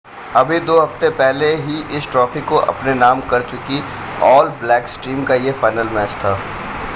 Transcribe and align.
अभी 0.35 0.59
दो 0.59 0.79
हफ़्ते 0.79 1.09
पहले 1.09 1.53
ही 1.55 1.81
इस 1.97 2.09
ट्रॉफ़ी 2.11 2.41
को 2.41 2.55
अपने 2.55 2.93
नाम 2.93 3.21
कर 3.21 3.41
चुकी 3.41 3.81
ऑल 4.23 4.49
ब्लैक्स 4.61 4.99
टीम 5.03 5.23
का 5.23 5.35
यह 5.35 5.51
फ़ाइनल 5.51 5.89
मैच 5.89 6.09
था 6.09 6.37